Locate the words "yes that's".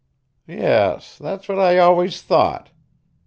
0.47-1.47